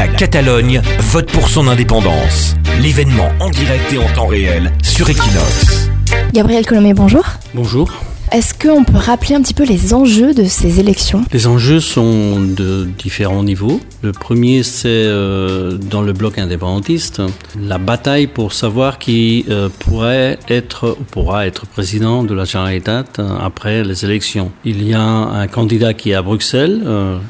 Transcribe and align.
La 0.00 0.08
Catalogne 0.08 0.80
vote 1.12 1.30
pour 1.30 1.50
son 1.50 1.68
indépendance. 1.68 2.54
L'événement 2.80 3.28
en 3.38 3.50
direct 3.50 3.92
et 3.92 3.98
en 3.98 4.10
temps 4.14 4.28
réel 4.28 4.72
sur 4.82 5.10
Equinox. 5.10 5.90
Gabriel 6.32 6.64
Colomé, 6.64 6.94
bonjour. 6.94 7.22
Bonjour. 7.52 7.92
Est-ce 8.32 8.54
qu'on 8.54 8.84
peut 8.84 8.96
rappeler 8.96 9.34
un 9.34 9.42
petit 9.42 9.54
peu 9.54 9.64
les 9.64 9.92
enjeux 9.92 10.34
de 10.34 10.44
ces 10.44 10.78
élections? 10.78 11.24
Les 11.32 11.48
enjeux 11.48 11.80
sont 11.80 12.40
de 12.40 12.84
différents 12.96 13.42
niveaux. 13.42 13.80
Le 14.02 14.12
premier, 14.12 14.62
c'est 14.62 14.86
euh, 14.88 15.76
dans 15.76 16.00
le 16.00 16.12
bloc 16.12 16.38
indépendantiste, 16.38 17.20
la 17.60 17.78
bataille 17.78 18.28
pour 18.28 18.52
savoir 18.52 19.00
qui 19.00 19.44
euh, 19.50 19.68
pourrait 19.80 20.38
être 20.48 20.96
ou 21.00 21.02
pourra 21.02 21.48
être 21.48 21.66
président 21.66 22.22
de 22.22 22.32
la 22.32 22.44
Generalitat 22.44 23.04
euh, 23.18 23.36
après 23.40 23.82
les 23.82 24.04
élections. 24.04 24.52
Il 24.64 24.86
y 24.86 24.94
a 24.94 25.02
un 25.02 25.48
candidat 25.48 25.92
qui 25.92 26.12
est 26.12 26.14
à 26.14 26.22
Bruxelles, 26.22 26.82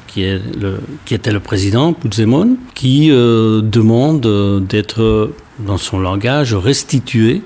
qui, 0.07 0.25
est 0.25 0.39
le, 0.61 0.81
qui 1.07 1.15
était 1.15 1.33
le 1.33 1.41
président, 1.41 1.95
Puigdemont, 1.95 2.59
qui 2.75 3.09
demande 3.09 4.67
d'être 4.69 5.31
dans 5.67 5.79
son 5.79 5.99
langage 5.99 6.55
restitué 6.55 7.43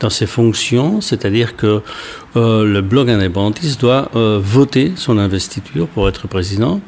dans 0.00 0.10
ses 0.10 0.26
fonctions, 0.26 1.00
c'est-à-dire 1.00 1.56
que 1.56 1.82
euh, 2.36 2.64
le 2.64 2.80
bloc 2.80 3.08
indépendantiste 3.08 3.80
doit 3.80 4.10
euh, 4.16 4.40
voter 4.42 4.92
son 4.96 5.18
investiture 5.18 5.86
pour 5.86 6.08
être 6.08 6.26
président. 6.26 6.80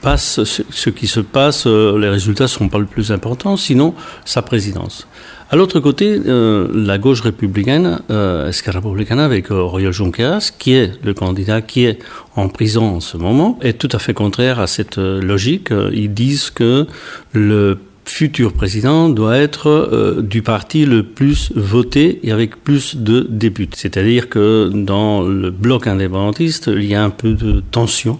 Passe 0.00 0.42
ce, 0.42 0.90
qui 0.90 1.06
se 1.06 1.20
passe, 1.20 1.64
euh, 1.66 1.96
les 1.98 2.08
résultats 2.08 2.44
ne 2.44 2.48
seront 2.48 2.68
pas 2.68 2.78
le 2.78 2.86
plus 2.86 3.12
important, 3.12 3.56
sinon 3.56 3.94
sa 4.24 4.42
présidence. 4.42 5.06
À 5.50 5.56
l'autre 5.56 5.80
côté, 5.80 6.18
la 6.24 6.96
gauche 6.96 7.20
républicaine, 7.20 8.00
euh, 8.10 8.48
Esquerra 8.48 8.80
avec 9.22 9.50
Oriol 9.50 9.92
Junqueras, 9.92 10.50
qui 10.58 10.72
est 10.72 10.92
le 11.04 11.12
candidat 11.12 11.60
qui 11.60 11.84
est 11.84 11.98
en 12.36 12.48
prison 12.48 12.96
en 12.96 13.00
ce 13.00 13.18
moment, 13.18 13.58
est 13.60 13.78
tout 13.78 13.90
à 13.92 13.98
fait 13.98 14.14
contraire 14.14 14.60
à 14.60 14.66
cette 14.66 14.96
logique. 14.96 15.68
Ils 15.92 16.14
disent 16.14 16.48
que 16.48 16.86
le 17.34 17.78
futur 18.04 18.52
président 18.52 19.08
doit 19.08 19.36
être 19.36 19.68
euh, 19.68 20.22
du 20.22 20.42
parti 20.42 20.84
le 20.84 21.02
plus 21.02 21.52
voté 21.54 22.20
et 22.22 22.32
avec 22.32 22.62
plus 22.62 22.96
de 22.96 23.26
députés. 23.28 23.76
C'est-à-dire 23.78 24.28
que 24.28 24.70
dans 24.72 25.22
le 25.22 25.50
bloc 25.50 25.86
indépendantiste, 25.86 26.70
il 26.74 26.84
y 26.84 26.94
a 26.94 27.02
un 27.02 27.10
peu 27.10 27.34
de 27.34 27.62
tension 27.70 28.18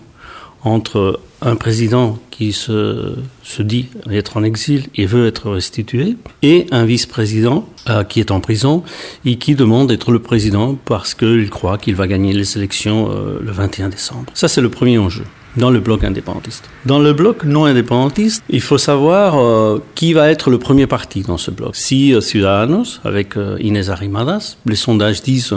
entre 0.64 1.20
un 1.40 1.56
président 1.56 2.18
qui 2.30 2.52
se, 2.52 3.16
se 3.42 3.62
dit 3.62 3.88
être 4.10 4.36
en 4.36 4.44
exil 4.44 4.86
et 4.94 5.06
veut 5.06 5.26
être 5.26 5.50
restitué, 5.50 6.16
et 6.42 6.66
un 6.70 6.84
vice-président 6.84 7.68
euh, 7.90 8.04
qui 8.04 8.20
est 8.20 8.30
en 8.30 8.40
prison 8.40 8.84
et 9.24 9.36
qui 9.36 9.54
demande 9.54 9.88
d'être 9.88 10.12
le 10.12 10.20
président 10.20 10.76
parce 10.84 11.14
qu'il 11.14 11.50
croit 11.50 11.78
qu'il 11.78 11.96
va 11.96 12.06
gagner 12.06 12.32
les 12.32 12.56
élections 12.56 13.10
euh, 13.10 13.40
le 13.42 13.50
21 13.50 13.88
décembre. 13.88 14.26
Ça, 14.34 14.46
c'est 14.46 14.60
le 14.60 14.70
premier 14.70 14.98
enjeu 14.98 15.24
dans 15.56 15.70
le 15.70 15.80
bloc 15.80 16.04
indépendantiste. 16.04 16.64
Dans 16.86 16.98
le 16.98 17.12
bloc 17.12 17.44
non 17.44 17.64
indépendantiste, 17.64 18.42
il 18.48 18.60
faut 18.60 18.78
savoir 18.78 19.38
euh, 19.38 19.82
qui 19.94 20.12
va 20.12 20.30
être 20.30 20.50
le 20.50 20.58
premier 20.58 20.86
parti 20.86 21.22
dans 21.22 21.38
ce 21.38 21.50
bloc. 21.50 21.76
Si 21.76 22.14
euh, 22.14 22.20
Ciudadanos, 22.20 23.00
avec 23.04 23.36
euh, 23.36 23.56
Inés 23.60 23.88
Arrimadas, 23.90 24.56
les 24.66 24.76
sondages 24.76 25.22
disent 25.22 25.54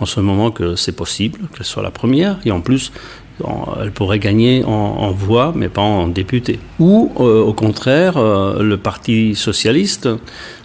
en 0.00 0.06
ce 0.06 0.20
moment 0.20 0.50
que 0.50 0.76
c'est 0.76 0.96
possible 0.96 1.40
qu'elle 1.54 1.66
soit 1.66 1.82
la 1.82 1.90
première, 1.90 2.38
et 2.44 2.50
en 2.50 2.60
plus, 2.60 2.90
elle 3.82 3.90
pourrait 3.90 4.18
gagner 4.18 4.64
en, 4.64 5.10
voix, 5.10 5.52
mais 5.54 5.68
pas 5.68 5.82
en 5.82 6.08
député. 6.08 6.58
Ou, 6.78 7.10
euh, 7.18 7.42
au 7.42 7.52
contraire, 7.52 8.16
euh, 8.16 8.62
le 8.62 8.76
Parti 8.76 9.34
socialiste 9.34 10.08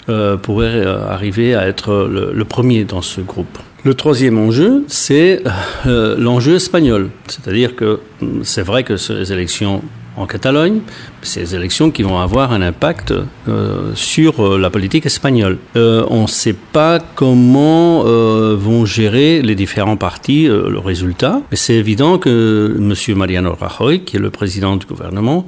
euh, 0.07 0.37
pourrait 0.37 0.85
arriver 0.85 1.55
à 1.55 1.67
être 1.67 2.07
le 2.11 2.45
premier 2.45 2.83
dans 2.83 3.01
ce 3.01 3.21
groupe. 3.21 3.57
Le 3.85 3.93
troisième 3.93 4.37
enjeu, 4.37 4.83
c'est 4.87 5.41
euh, 5.87 6.17
l'enjeu 6.17 6.55
espagnol. 6.55 7.11
C'est-à-dire 7.27 7.77
que 7.77 8.01
c'est 8.43 8.61
vrai 8.61 8.83
que 8.83 8.97
ces 8.97 9.31
élections 9.31 9.81
en 10.17 10.25
Catalogne, 10.25 10.81
ces 11.21 11.55
élections 11.55 11.89
qui 11.89 12.03
vont 12.03 12.19
avoir 12.19 12.51
un 12.51 12.61
impact 12.61 13.13
euh, 13.47 13.91
sur 13.95 14.45
euh, 14.45 14.57
la 14.57 14.69
politique 14.69 15.05
espagnole. 15.05 15.59
On 15.75 16.23
ne 16.23 16.27
sait 16.27 16.55
pas 16.73 16.99
comment 17.15 18.03
vont 18.03 18.85
gérer 18.85 19.41
les 19.41 19.55
différents 19.55 19.95
partis 19.95 20.47
le 20.47 20.77
résultat, 20.79 21.41
mais 21.49 21.55
c'est 21.55 21.75
évident 21.75 22.17
que 22.17 22.75
M. 22.77 22.93
Mariano 23.15 23.55
Rajoy, 23.57 24.01
qui 24.01 24.17
est 24.17 24.19
le 24.19 24.29
président 24.29 24.75
du 24.75 24.85
gouvernement, 24.85 25.47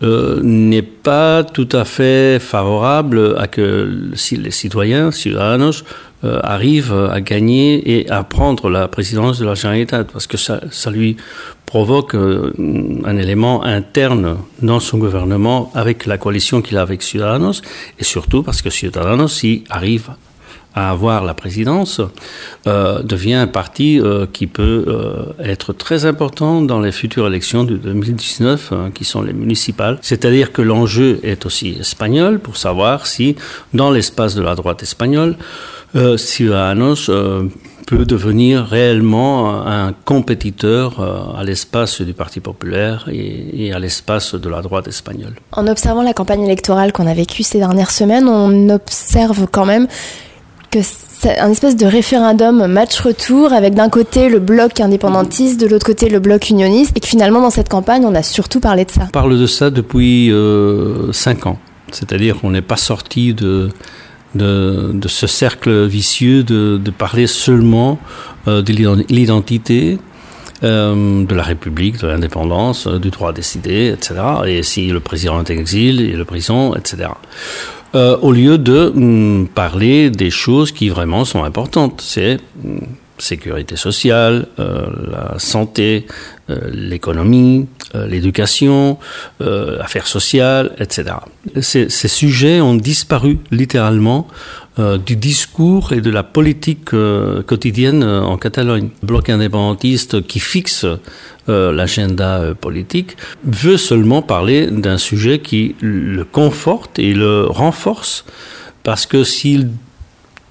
n'est 0.00 0.82
pas 0.82 1.44
tout 1.44 1.68
à 1.72 1.84
fait 1.84 2.40
favorable 2.40 3.36
à 3.36 3.48
que 3.48 4.08
les 4.32 4.50
citoyens, 4.50 5.10
ciudadanos, 5.10 5.84
euh, 6.24 6.40
arrive 6.42 6.92
à 6.92 7.20
gagner 7.20 7.98
et 7.98 8.10
à 8.10 8.24
prendre 8.24 8.70
la 8.70 8.88
présidence 8.88 9.38
de 9.38 9.44
la 9.44 9.54
Généralité, 9.54 9.98
parce 10.10 10.26
que 10.26 10.36
ça, 10.36 10.60
lui 10.90 11.16
provoque 11.66 12.14
euh, 12.14 12.52
un 13.04 13.16
élément 13.16 13.62
interne 13.64 14.38
dans 14.62 14.80
son 14.80 14.98
gouvernement 14.98 15.70
avec 15.74 16.06
la 16.06 16.16
coalition 16.16 16.62
qu'il 16.62 16.78
a 16.78 16.82
avec 16.82 17.02
Ciudadanos, 17.02 17.62
et 17.98 18.04
surtout 18.04 18.42
parce 18.42 18.62
que 18.62 18.70
Ciudadanos, 18.70 19.28
s'il 19.28 19.64
arrive 19.68 20.10
à 20.76 20.90
avoir 20.90 21.24
la 21.24 21.32
présidence, 21.32 22.02
euh, 22.66 23.02
devient 23.02 23.34
un 23.34 23.46
parti 23.46 23.98
euh, 23.98 24.26
qui 24.30 24.46
peut 24.46 24.84
euh, 24.86 25.32
être 25.42 25.72
très 25.72 26.04
important 26.04 26.60
dans 26.60 26.80
les 26.80 26.92
futures 26.92 27.26
élections 27.26 27.64
de 27.64 27.76
2019, 27.76 28.72
hein, 28.72 28.90
qui 28.94 29.06
sont 29.06 29.22
les 29.22 29.32
municipales. 29.32 29.98
C'est-à-dire 30.02 30.52
que 30.52 30.60
l'enjeu 30.60 31.18
est 31.22 31.46
aussi 31.46 31.78
espagnol 31.80 32.38
pour 32.40 32.58
savoir 32.58 33.06
si, 33.06 33.36
dans 33.72 33.90
l'espace 33.90 34.34
de 34.34 34.42
la 34.42 34.54
droite 34.54 34.82
espagnole, 34.82 35.36
euh, 35.96 36.16
Ciudadanos 36.16 37.08
euh, 37.08 37.48
peut 37.86 38.04
devenir 38.04 38.64
réellement 38.64 39.64
un 39.66 39.92
compétiteur 39.92 41.00
euh, 41.00 41.40
à 41.40 41.44
l'espace 41.44 42.02
du 42.02 42.12
Parti 42.12 42.40
populaire 42.40 43.08
et, 43.10 43.72
à 43.72 43.78
l'espace 43.78 44.34
de 44.34 44.48
la 44.48 44.60
droite 44.60 44.88
espagnole. 44.88 45.34
En 45.52 45.66
observant 45.68 46.02
la 46.02 46.12
campagne 46.12 46.42
électorale 46.42 46.92
qu'on 46.92 47.06
a 47.06 47.14
vécue 47.14 47.42
ces 47.42 47.58
dernières 47.58 47.92
semaines, 47.92 48.28
on 48.28 48.68
observe 48.68 49.46
quand 49.50 49.64
même 49.64 49.86
que 50.70 50.80
c'est 50.82 51.38
un 51.38 51.50
espèce 51.50 51.76
de 51.76 51.86
référendum 51.86 52.66
match-retour 52.66 53.52
avec 53.52 53.74
d'un 53.74 53.88
côté 53.88 54.28
le 54.28 54.40
bloc 54.40 54.80
indépendantiste, 54.80 55.60
de 55.60 55.66
l'autre 55.66 55.86
côté 55.86 56.08
le 56.08 56.18
bloc 56.18 56.50
unioniste, 56.50 56.96
et 56.96 57.00
que 57.00 57.06
finalement 57.06 57.40
dans 57.40 57.50
cette 57.50 57.68
campagne 57.68 58.04
on 58.04 58.14
a 58.14 58.22
surtout 58.22 58.60
parlé 58.60 58.84
de 58.84 58.90
ça. 58.90 59.02
On 59.04 59.12
parle 59.12 59.38
de 59.38 59.46
ça 59.46 59.70
depuis 59.70 60.30
euh, 60.32 61.12
cinq 61.12 61.46
ans, 61.46 61.58
c'est-à-dire 61.92 62.40
qu'on 62.40 62.50
n'est 62.50 62.62
pas 62.62 62.76
sorti 62.76 63.32
de, 63.32 63.70
de, 64.36 65.08
ce 65.08 65.26
cercle 65.26 65.86
vicieux 65.86 66.42
de, 66.42 66.90
parler 66.96 67.26
seulement 67.26 67.98
euh, 68.48 68.62
de 68.62 68.72
l'identité. 69.08 69.98
Euh, 70.64 71.26
de 71.26 71.34
la 71.34 71.42
République, 71.42 72.00
de 72.00 72.06
l'indépendance, 72.06 72.86
euh, 72.86 72.98
du 72.98 73.10
droit 73.10 73.28
à 73.28 73.32
décider, 73.34 73.88
etc. 73.88 74.14
Et 74.46 74.62
si 74.62 74.86
le 74.86 75.00
président 75.00 75.38
est 75.42 75.50
en 75.50 75.54
exil 75.54 76.00
et 76.00 76.12
le 76.12 76.24
prison, 76.24 76.74
etc 76.74 77.08
au 77.94 78.30
lieu 78.30 78.58
de 78.58 78.92
mm, 78.94 79.48
parler 79.48 80.10
des 80.10 80.28
choses 80.28 80.70
qui 80.70 80.90
vraiment 80.90 81.24
sont 81.24 81.44
importantes. 81.44 82.02
C'est 82.04 82.38
mm, 82.62 82.78
sécurité 83.18 83.76
sociale, 83.76 84.46
euh, 84.58 84.86
la 85.10 85.38
santé, 85.38 86.06
euh, 86.50 86.58
l'économie, 86.72 87.66
euh, 87.94 88.06
l'éducation, 88.06 88.98
euh, 89.40 89.80
affaires 89.80 90.06
sociales, 90.06 90.74
etc. 90.78 91.16
Ces, 91.60 91.88
ces, 91.88 92.08
sujets 92.08 92.60
ont 92.60 92.74
disparu 92.74 93.38
littéralement 93.50 94.28
euh, 94.78 94.98
du 94.98 95.16
discours 95.16 95.92
et 95.92 96.00
de 96.00 96.10
la 96.10 96.22
politique 96.22 96.92
euh, 96.94 97.42
quotidienne 97.42 98.04
en 98.04 98.36
Catalogne. 98.36 98.90
Le 99.02 99.06
bloc 99.06 99.28
indépendantiste 99.28 100.26
qui 100.26 100.40
fixe 100.40 100.86
l'agenda 101.48 102.54
politique 102.60 103.16
veut 103.44 103.76
seulement 103.76 104.20
parler 104.20 104.66
d'un 104.68 104.98
sujet 104.98 105.38
qui 105.38 105.76
le 105.80 106.24
conforte 106.24 106.98
et 106.98 107.14
le 107.14 107.46
renforce 107.46 108.24
parce 108.82 109.06
que 109.06 109.22
s'il 109.22 109.70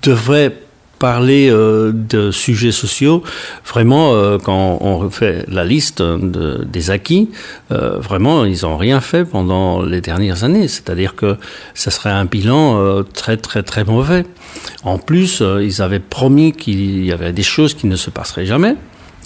devrait 0.01 0.55
parler 0.99 1.49
euh, 1.49 1.91
de 1.93 2.31
sujets 2.31 2.71
sociaux, 2.71 3.23
vraiment, 3.65 4.13
euh, 4.13 4.37
quand 4.37 4.77
on 4.81 5.09
fait 5.09 5.45
la 5.49 5.63
liste 5.63 6.01
de, 6.01 6.65
des 6.65 6.91
acquis, 6.91 7.29
euh, 7.71 7.97
vraiment, 7.99 8.45
ils 8.45 8.61
n'ont 8.63 8.77
rien 8.77 9.01
fait 9.01 9.25
pendant 9.25 9.81
les 9.81 10.01
dernières 10.01 10.43
années. 10.43 10.67
C'est-à-dire 10.67 11.15
que 11.15 11.37
ça 11.73 11.91
serait 11.91 12.11
un 12.11 12.25
bilan 12.25 13.03
très, 13.13 13.37
très, 13.37 13.63
très 13.63 13.83
mauvais. 13.83 14.25
En 14.83 14.97
plus, 14.97 15.41
ils 15.61 15.81
avaient 15.81 15.99
promis 15.99 16.53
qu'il 16.53 17.05
y 17.05 17.11
avait 17.11 17.33
des 17.33 17.43
choses 17.43 17.73
qui 17.73 17.87
ne 17.87 17.95
se 17.95 18.09
passeraient 18.09 18.45
jamais. 18.45 18.75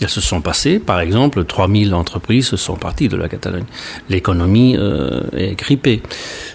Elles 0.02 0.10
se 0.10 0.22
sont 0.22 0.42
passées, 0.42 0.80
par 0.80 1.00
exemple, 1.00 1.44
3000 1.44 1.94
entreprises 1.94 2.56
sont 2.56 2.76
parties 2.76 3.08
de 3.08 3.18
la 3.18 3.28
Catalogne. 3.28 3.66
L'économie 4.10 4.76
euh, 4.78 5.22
est 5.36 5.56
grippée. 5.56 6.02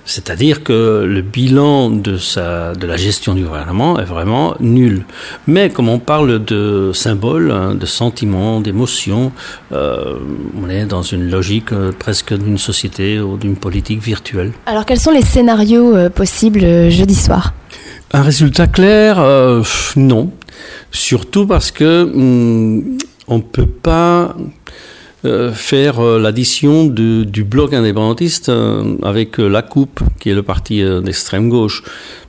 C'est-à-dire 0.04 0.62
que 0.62 1.04
le 1.06 1.22
bilan 1.22 1.90
de, 1.90 2.16
sa, 2.16 2.74
de 2.74 2.86
la 2.86 2.96
gestion 2.96 3.34
du 3.34 3.42
gouvernement 3.44 3.98
est 3.98 4.04
vraiment 4.04 4.54
nul. 4.60 5.04
Mais 5.46 5.70
comme 5.70 5.88
on 5.88 5.98
parle 5.98 6.44
de 6.44 6.90
symboles, 6.94 7.50
hein, 7.50 7.74
de 7.74 7.86
sentiments, 7.86 8.60
d'émotions, 8.60 9.32
euh, 9.72 10.18
on 10.62 10.68
est 10.68 10.86
dans 10.86 11.02
une 11.02 11.30
logique 11.30 11.72
euh, 11.72 11.92
presque 11.92 12.34
d'une 12.34 12.58
société 12.58 13.20
ou 13.20 13.36
d'une 13.36 13.56
politique 13.56 14.02
virtuelle. 14.02 14.52
Alors 14.66 14.84
quels 14.86 15.00
sont 15.00 15.10
les 15.10 15.22
scénarios 15.22 15.96
euh, 15.96 16.10
possibles 16.10 16.64
euh, 16.64 16.90
jeudi 16.90 17.14
soir? 17.14 17.54
Un 18.12 18.22
résultat 18.22 18.66
clair 18.66 19.18
Non. 19.96 20.30
Surtout 20.92 21.46
parce 21.46 21.70
que... 21.72 22.04
Hum, 22.04 22.96
on 23.28 23.38
ne 23.38 23.42
peut 23.42 23.66
pas 23.66 24.34
euh, 25.24 25.52
faire 25.52 26.00
euh, 26.00 26.18
l'addition 26.18 26.84
du 26.84 27.44
bloc 27.44 27.72
indépendantiste 27.72 28.50
euh, 28.50 28.96
avec 29.02 29.38
la 29.38 29.62
coupe, 29.62 30.00
qui 30.20 30.28
est 30.28 30.34
le 30.34 30.42
parti 30.42 30.82
d'extrême 31.02 31.48
gauche. 31.48 31.82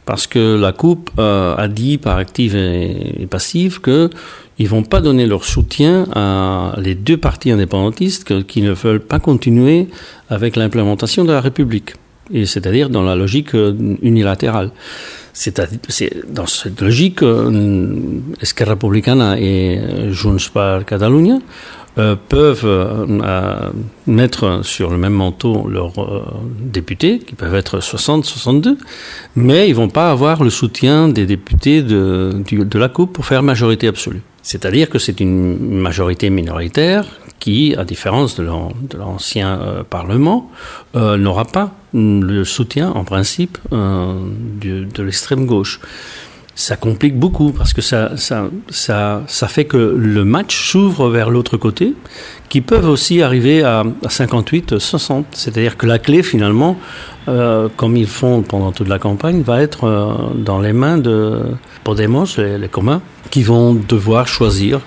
Parce 0.05 0.27
que 0.27 0.55
la 0.55 0.71
coupe 0.71 1.09
a 1.17 1.67
dit 1.67 1.97
par 1.97 2.17
active 2.17 2.55
et, 2.55 3.27
passive 3.27 3.81
que 3.81 4.11
ils 4.59 4.69
vont 4.69 4.83
pas 4.83 5.01
donner 5.01 5.25
leur 5.25 5.43
soutien 5.43 6.05
à 6.13 6.75
les 6.77 6.93
deux 6.93 7.17
partis 7.17 7.49
indépendantistes 7.49 8.45
qui 8.45 8.61
ne 8.61 8.71
veulent 8.71 9.01
pas 9.01 9.19
continuer 9.19 9.87
avec 10.29 10.55
l'implémentation 10.57 11.25
de 11.25 11.31
la 11.31 11.41
République. 11.41 11.95
Et 12.31 12.45
c'est-à-dire 12.45 12.89
dans 12.89 13.01
la 13.01 13.15
logique 13.15 13.53
unilatérale. 14.03 14.69
C'est 15.37 15.59
dans 16.29 16.47
cette 16.47 16.81
logique, 16.81 17.19
Esquerra 18.41 18.71
Republicana 18.71 19.37
et 19.37 19.79
Junts 20.11 20.49
per 20.53 20.79
Catalunya 20.87 21.39
euh, 21.97 22.17
peuvent 22.27 22.65
euh, 22.65 23.71
mettre 24.05 24.65
sur 24.65 24.91
le 24.91 24.97
même 24.97 25.13
manteau 25.13 25.65
leurs 25.69 25.97
euh, 26.03 26.25
députés, 26.59 27.19
qui 27.19 27.35
peuvent 27.35 27.55
être 27.55 27.79
60, 27.79 28.25
62, 28.25 28.77
mais 29.37 29.69
ils 29.69 29.75
vont 29.75 29.87
pas 29.87 30.11
avoir 30.11 30.43
le 30.43 30.49
soutien 30.49 31.07
des 31.07 31.25
députés 31.25 31.83
de, 31.83 32.43
de 32.51 32.79
la 32.79 32.89
Coupe 32.89 33.13
pour 33.13 33.25
faire 33.25 33.43
majorité 33.43 33.87
absolue. 33.87 34.21
C'est-à-dire 34.41 34.89
que 34.89 34.99
c'est 34.99 35.21
une 35.21 35.57
majorité 35.57 36.29
minoritaire 36.29 37.05
qui, 37.39 37.75
à 37.75 37.83
différence 37.83 38.35
de 38.35 38.43
l'ancien 38.97 39.59
Parlement, 39.89 40.49
n'aura 40.95 41.45
pas 41.45 41.71
le 41.93 42.43
soutien, 42.43 42.91
en 42.91 43.03
principe, 43.03 43.57
de 43.71 45.03
l'extrême 45.03 45.45
gauche 45.45 45.79
ça 46.55 46.77
complique 46.77 47.19
beaucoup 47.19 47.51
parce 47.51 47.73
que 47.73 47.81
ça, 47.81 48.11
ça, 48.15 48.49
ça, 49.27 49.47
fait 49.47 49.65
que 49.65 49.77
le 49.97 50.23
match 50.23 50.71
s'ouvre 50.71 51.09
vers 51.09 51.29
l'autre 51.29 51.57
côté, 51.57 51.93
qui 52.47 52.61
peuvent 52.61 52.87
aussi 52.87 53.21
arriver 53.21 53.63
à, 53.63 53.83
58, 54.07 54.79
60. 54.79 55.25
C'est-à-dire 55.31 55.75
que 55.75 55.85
la 55.85 55.99
clé, 55.99 56.23
finalement, 56.23 56.77
euh, 57.27 57.67
comme 57.75 57.97
ils 57.97 58.07
font 58.07 58.41
pendant 58.41 58.71
toute 58.71 58.87
la 58.87 58.99
campagne, 58.99 59.41
va 59.41 59.61
être 59.61 59.83
euh, 59.83 60.33
dans 60.33 60.59
les 60.59 60.71
mains 60.71 60.97
de 60.97 61.41
Podemos, 61.83 62.25
les, 62.37 62.57
les 62.57 62.69
communs, 62.69 63.01
qui 63.31 63.43
vont 63.43 63.73
devoir 63.73 64.27
choisir 64.27 64.79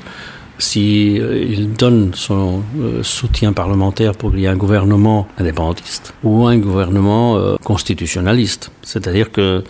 s'il 0.58 1.56
si, 1.56 1.66
donne 1.78 2.12
son 2.14 2.62
euh, 2.80 3.02
soutien 3.02 3.52
parlementaire 3.52 4.12
pour 4.12 4.30
qu'il 4.30 4.40
y 4.40 4.44
ait 4.44 4.48
un 4.48 4.56
gouvernement 4.56 5.28
indépendantiste 5.38 6.14
ou 6.22 6.46
un 6.46 6.58
gouvernement 6.58 7.56
constitutionnaliste. 7.62 8.70
C'est-à-dire 8.82 9.30
que 9.30 9.62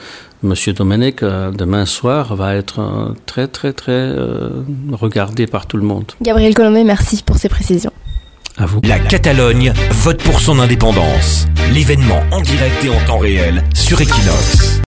Monsieur 0.42 0.72
Domenech, 0.72 1.22
euh, 1.24 1.50
demain 1.50 1.84
soir, 1.84 2.36
va 2.36 2.54
être 2.54 2.78
euh, 2.78 3.12
très, 3.26 3.48
très, 3.48 3.72
très 3.72 3.90
euh, 3.92 4.62
regardé 4.92 5.48
par 5.48 5.66
tout 5.66 5.76
le 5.76 5.82
monde. 5.82 6.12
Gabriel 6.22 6.54
Colombet, 6.54 6.84
merci 6.84 7.22
pour 7.24 7.38
ces 7.38 7.48
précisions. 7.48 7.92
À 8.56 8.66
vous. 8.66 8.80
La 8.84 9.00
Catalogne 9.00 9.72
vote 9.90 10.22
pour 10.22 10.40
son 10.40 10.60
indépendance. 10.60 11.46
L'événement 11.72 12.20
en 12.30 12.40
direct 12.40 12.84
et 12.84 12.88
en 12.88 13.04
temps 13.04 13.18
réel 13.18 13.64
sur 13.74 14.00
Equinox. 14.00 14.76